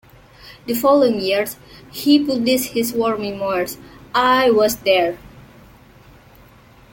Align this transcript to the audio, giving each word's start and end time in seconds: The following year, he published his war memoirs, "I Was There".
The 0.65 0.73
following 0.73 1.19
year, 1.19 1.45
he 1.91 2.17
published 2.25 2.71
his 2.71 2.91
war 2.91 3.15
memoirs, 3.19 3.77
"I 4.15 4.49
Was 4.49 4.77
There". 4.77 5.19